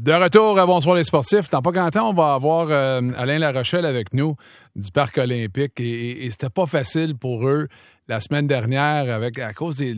[0.00, 1.50] De retour à Bonsoir les sportifs.
[1.50, 4.34] Dans pas grand temps, on va avoir euh, Alain Larochelle avec nous
[4.74, 7.68] du Parc olympique et, c'était pas facile pour eux
[8.08, 9.94] la semaine dernière avec à cause de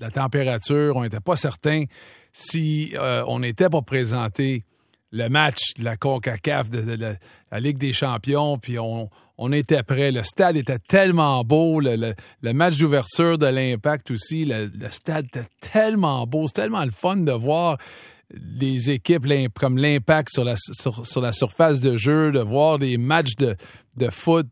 [0.00, 0.96] la température.
[0.96, 1.84] On n'était pas certain
[2.32, 4.64] si euh, on était pour présenter
[5.12, 7.16] le match de la CONCACAF, de,
[7.52, 9.08] la Ligue des champions, puis on,
[9.38, 10.10] on était prêt.
[10.10, 11.78] Le stade était tellement beau.
[11.78, 12.14] Le,
[12.52, 16.48] match d'ouverture de l'Impact aussi, le, le, stade était tellement beau.
[16.48, 17.78] C'est tellement le fun de voir
[18.30, 19.26] les équipes
[19.58, 23.56] comme l'impact sur la, sur, la surface de jeu, de voir des matchs de,
[23.96, 24.46] de foot.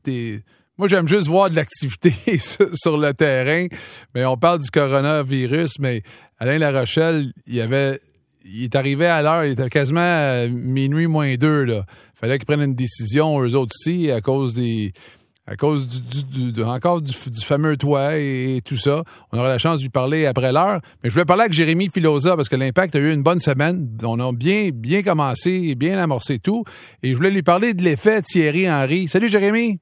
[0.78, 2.12] Moi, j'aime juste voir de l'activité
[2.74, 3.66] sur le terrain.
[4.14, 6.02] Mais on parle du coronavirus, mais
[6.38, 7.98] Alain Larochelle, il avait.
[8.44, 11.64] Il est arrivé à l'heure, il était quasiment minuit moins deux.
[11.64, 11.84] Il
[12.16, 14.92] fallait qu'ils prennent une décision, eux autres aussi, à cause des,
[15.46, 19.02] à cause du, encore du, fameux toit et, tout ça.
[19.32, 20.80] On aura la chance de lui parler après l'heure.
[21.02, 23.88] Mais je voulais parler avec Jérémy Filosa parce que l'Impact a eu une bonne semaine.
[24.04, 26.64] On a bien, bien commencé et bien amorcé tout.
[27.02, 29.08] Et je voulais lui parler de l'effet Thierry Henry.
[29.08, 29.80] Salut Jérémy.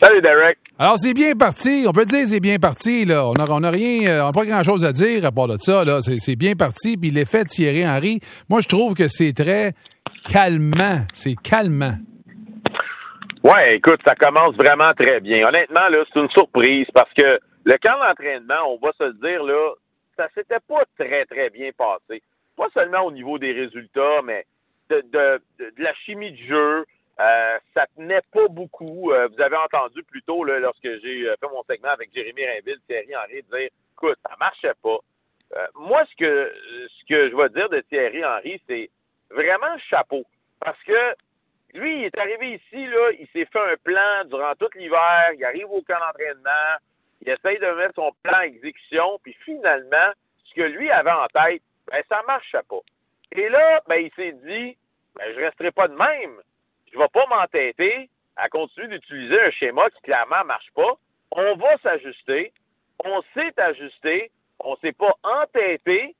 [0.00, 0.58] Salut Derek.
[0.78, 1.84] Alors c'est bien parti.
[1.88, 3.04] On peut dire c'est bien parti.
[3.06, 3.26] Là.
[3.26, 5.56] On n'a on a rien, euh, on n'a pas grand-chose à dire à part de
[5.58, 5.84] ça.
[5.84, 6.00] Là.
[6.02, 6.96] C'est, bien parti.
[6.96, 9.72] Puis l'effet Thierry Henry, moi je trouve que c'est très
[10.30, 11.06] calmant.
[11.12, 11.96] C'est calmant.
[13.46, 15.46] Ouais, écoute, ça commence vraiment très bien.
[15.46, 19.44] Honnêtement, là, c'est une surprise parce que le camp d'entraînement, on va se le dire,
[19.44, 19.72] là,
[20.16, 22.24] ça s'était pas très, très bien passé.
[22.56, 24.44] Pas seulement au niveau des résultats, mais
[24.90, 26.86] de, de, de, la chimie de jeu.
[27.20, 29.12] Euh, ça tenait pas beaucoup.
[29.12, 32.44] Euh, vous avez entendu plus tôt, là, lorsque j'ai euh, fait mon segment avec Jérémy
[32.44, 34.98] Rainville, Thierry Henry, dire écoute, ça marchait pas.
[35.56, 36.52] Euh, moi, ce que
[36.98, 38.90] ce que je vais dire de Thierry Henry, c'est
[39.30, 40.24] vraiment chapeau.
[40.58, 41.14] Parce que
[41.76, 45.44] lui, il est arrivé ici, là, il s'est fait un plan durant tout l'hiver, il
[45.44, 46.76] arrive au camp d'entraînement,
[47.22, 50.12] il essaye de mettre son plan en exécution, puis finalement,
[50.44, 52.80] ce que lui avait en tête, ben, ça marchait pas.
[53.32, 54.76] Et là, ben, il s'est dit,
[55.14, 56.40] ben, je resterai pas de même.
[56.92, 60.96] Je vais pas m'entêter à continuer d'utiliser un schéma qui clairement marche pas.
[61.32, 62.52] On va s'ajuster.
[63.04, 64.30] On s'est ajusté.
[64.60, 66.14] On s'est pas entêté.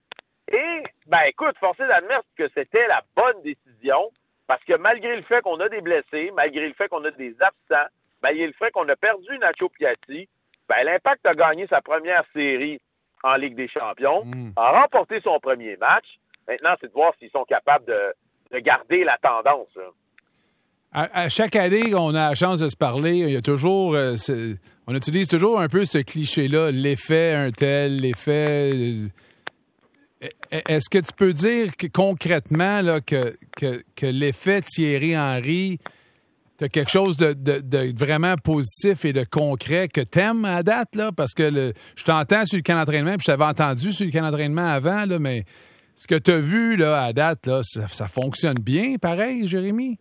[0.52, 4.10] Et, ben, écoute, forcé d'admettre que c'était la bonne décision.
[4.46, 7.34] Parce que malgré le fait qu'on a des blessés, malgré le fait qu'on a des
[7.40, 7.88] absents,
[8.22, 10.28] malgré le fait qu'on a perdu Nacho Piatti,
[10.68, 12.80] ben, l'Impact a gagné sa première série
[13.22, 14.52] en Ligue des Champions, hmm.
[14.56, 16.04] a remporté son premier match.
[16.48, 19.68] Maintenant, c'est de voir s'ils sont capables de, garder la tendance.
[20.92, 23.16] À, chaque année, on a la chance de se parler.
[23.16, 24.14] Il y a toujours, euh,
[24.86, 28.70] on utilise toujours un peu ce cliché-là, l'effet un tel, l'effet.
[28.72, 29.08] Euh,
[30.50, 35.78] est-ce que tu peux dire concrètement là, que, que, l'effet Thierry Henry,
[36.58, 41.10] tu quelque chose de, vraiment positif et de concret que tu aimes à date, là?
[41.16, 44.12] Parce que le, je t'entends sur le camp d'entraînement, puis je t'avais entendu sur le
[44.12, 45.44] camp d'entraînement avant, là, mais
[45.96, 49.98] ce que tu as vu là, à date, là, ça, fonctionne bien, pareil, Jérémy?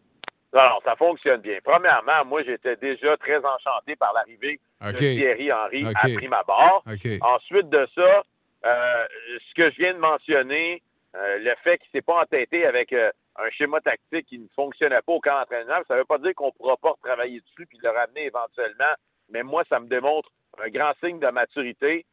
[0.54, 1.58] Non, ça fonctionne bien.
[1.64, 6.84] Premièrement, moi, j'étais déjà très enchanté par l'arrivée de Thierry Henry à prime abord.
[7.22, 8.24] Ensuite de ça,
[8.66, 9.06] euh,
[9.48, 10.82] ce que je viens de mentionner,
[11.16, 15.02] euh, le fait qu'il s'est pas entêté avec euh, un schéma tactique qui ne fonctionnait
[15.06, 17.68] pas au camp d'entraînement, ça ne veut pas dire qu'on ne pourra pas travailler dessus
[17.68, 18.94] puis le ramener éventuellement.
[19.30, 22.06] Mais moi, ça me démontre un grand signe de maturité.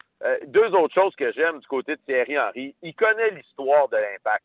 [0.46, 2.74] deux autres choses que j'aime du côté de Thierry Henry.
[2.82, 4.44] Il connaît l'histoire de l'impact.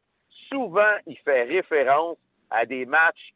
[0.49, 2.17] Souvent, il fait référence
[2.51, 3.33] à des matchs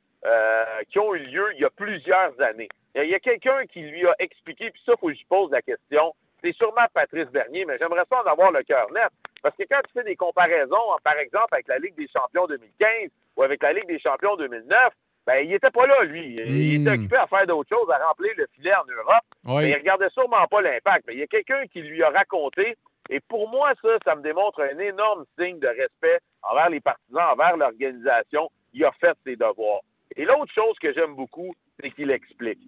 [0.89, 2.69] qui ont eu lieu il y a plusieurs années.
[2.95, 5.51] Il y a quelqu'un qui lui a expliqué, puis ça, il faut que je pose
[5.51, 9.09] la question c'est sûrement Patrice Bernier, mais j'aimerais ça en avoir le cœur net.
[9.41, 13.09] Parce que quand tu fais des comparaisons, par exemple, avec la Ligue des champions 2015
[13.37, 14.93] ou avec la Ligue des champions 2009,
[15.27, 16.35] ben, il était pas là, lui.
[16.35, 16.99] Il était hmm.
[16.99, 19.23] occupé à faire d'autres choses, à remplir le filet en Europe.
[19.61, 21.05] Mais il regardait sûrement pas l'impact.
[21.07, 22.75] Mais il y a quelqu'un qui lui a raconté.
[23.09, 27.29] Et pour moi, ça, ça me démontre un énorme signe de respect envers les partisans,
[27.31, 28.49] envers l'organisation.
[28.73, 29.81] Il a fait ses devoirs.
[30.15, 32.61] Et l'autre chose que j'aime beaucoup, c'est qu'il explique.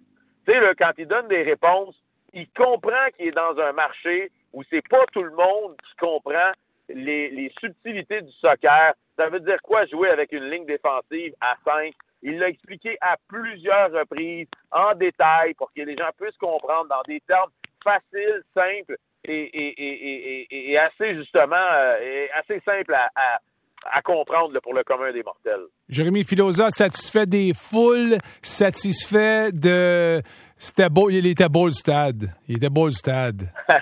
[0.46, 1.96] Tu sais, quand il donne des réponses,
[2.34, 6.52] il comprend qu'il est dans un marché où c'est pas tout le monde qui comprend
[6.88, 8.94] les, subtilités du soccer.
[9.16, 11.92] Ça veut dire quoi jouer avec une ligne défensive à 5?
[12.22, 17.02] Il l'a expliqué à plusieurs reprises, en détail, pour que les gens puissent comprendre dans
[17.06, 17.50] des termes
[17.82, 25.66] faciles, simples et, assez justement euh, assez simples à, comprendre pour le commun des mortels.
[25.88, 30.22] Jérémy Filosa, satisfait des foules, satisfait de
[30.56, 32.30] c'était beau, il était beau le stade.
[32.48, 33.48] Il était beau le stade.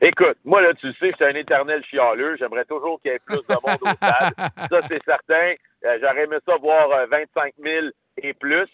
[0.00, 2.36] Écoute, moi, là, tu le sais, je suis un éternel chialeux.
[2.38, 4.34] J'aimerais toujours qu'il y ait plus de monde au stade.
[4.70, 5.54] Ça, c'est certain.
[5.84, 7.86] Euh, j'aurais aimé ça voir 25 euh, 000
[8.22, 8.68] et plus.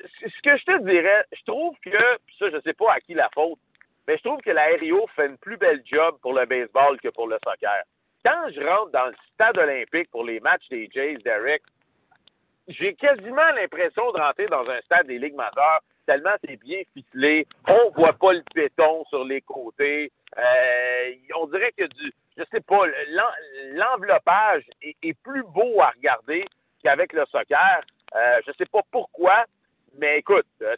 [0.00, 1.90] Ce que je te dirais, je trouve que,
[2.38, 3.58] ça, je sais pas à qui la faute,
[4.06, 7.08] mais je trouve que la RIO fait une plus belle job pour le baseball que
[7.08, 7.82] pour le soccer.
[8.24, 11.62] Quand je rentre dans le stade olympique pour les matchs des Jays, Derek,
[12.68, 17.46] j'ai quasiment l'impression de rentrer dans un stade des ligues majeures tellement c'est bien ficelé.
[17.68, 20.10] On voit pas le béton sur les côtés.
[20.38, 22.82] Euh, on dirait que du, je sais pas,
[23.74, 26.44] l'enveloppage est, plus beau à regarder
[26.82, 27.80] qu'avec le soccer.
[28.14, 29.44] Euh, je sais pas pourquoi,
[29.98, 30.76] mais écoute, euh,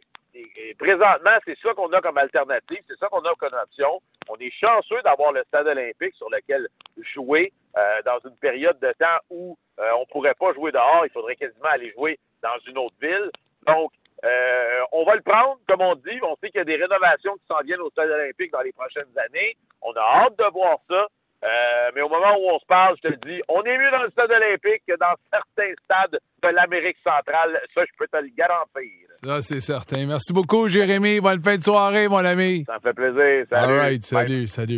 [0.79, 4.01] présentement, c'est ça qu'on a comme alternative, c'est ça qu'on a comme option.
[4.29, 6.69] On est chanceux d'avoir le stade olympique sur lequel
[7.15, 9.57] jouer euh, dans une période de temps où
[9.97, 13.31] on pourrait pas jouer dehors, il faudrait quasiment aller jouer dans une autre ville.
[13.67, 13.93] Donc,
[14.25, 16.19] euh, on va le prendre, comme on dit.
[16.23, 18.73] On sait qu'il y a des rénovations qui s'en viennent au stade olympique dans les
[18.73, 19.57] prochaines années.
[19.83, 21.07] On a hâte de voir ça.
[21.45, 21.47] Euh,
[21.95, 24.03] mais au moment où on se parle, je te le dis, on est mieux dans
[24.03, 27.61] le stade olympique que dans certains stades de l'Amérique centrale.
[27.75, 29.09] Ça, je peux te le garantir.
[29.23, 30.05] Ça, c'est certain.
[30.07, 31.21] Merci beaucoup, Jérémy.
[31.21, 32.65] Bonne fin de soirée, mon ami.
[32.67, 33.47] Ça me fait plaisir.
[33.51, 33.73] Salut.
[33.73, 34.05] All right.
[34.05, 34.77] Salut, salut.